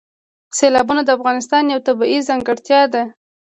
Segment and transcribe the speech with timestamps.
[0.57, 3.03] سیلابونه د افغانستان یوه طبیعي ځانګړتیا ده.